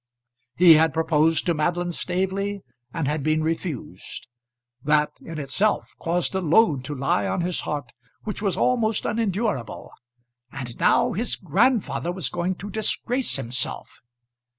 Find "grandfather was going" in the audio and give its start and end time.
11.35-12.55